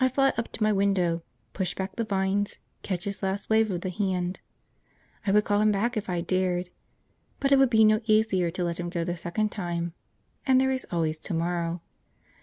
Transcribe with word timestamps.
I 0.00 0.08
fly 0.08 0.32
up 0.38 0.50
to 0.52 0.62
my 0.62 0.72
window, 0.72 1.22
push 1.52 1.74
back 1.74 1.96
the 1.96 2.04
vines, 2.04 2.60
catch 2.82 3.04
his 3.04 3.22
last 3.22 3.50
wave 3.50 3.70
of 3.70 3.82
the 3.82 3.90
hand. 3.90 4.40
I 5.26 5.32
would 5.32 5.44
call 5.44 5.60
him 5.60 5.70
back, 5.70 5.98
if 5.98 6.08
I 6.08 6.22
dared; 6.22 6.70
but 7.40 7.52
it 7.52 7.58
would 7.58 7.68
be 7.68 7.84
no 7.84 8.00
easier 8.06 8.50
to 8.50 8.64
let 8.64 8.80
him 8.80 8.88
go 8.88 9.04
the 9.04 9.18
second 9.18 9.52
time, 9.52 9.92
and 10.46 10.58
there 10.58 10.70
is 10.72 10.86
always 10.90 11.18
to 11.18 11.34
morrow. 11.34 11.82